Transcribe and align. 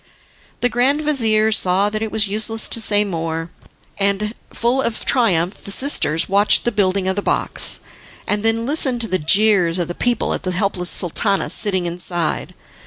The 0.61 0.67
grand 0.69 1.01
vizir 1.03 1.51
saw 1.51 1.91
that 1.91 2.01
it 2.01 2.11
was 2.11 2.27
useless 2.27 2.67
to 2.69 2.81
say 2.81 3.03
more, 3.03 3.51
and, 3.99 4.33
full 4.51 4.81
of 4.81 5.05
triumph, 5.05 5.61
the 5.61 5.69
sisters 5.69 6.27
watched 6.27 6.65
the 6.65 6.71
building 6.71 7.07
of 7.07 7.15
the 7.15 7.21
box, 7.21 7.81
and 8.25 8.41
then 8.41 8.65
listened 8.65 9.01
to 9.01 9.07
the 9.07 9.19
jeers 9.19 9.77
of 9.77 9.87
the 9.87 9.93
people 9.93 10.33
at 10.33 10.41
the 10.41 10.53
helpless 10.53 10.89
Sultana 10.89 11.51
sitting 11.51 11.85
inside. 11.85 12.55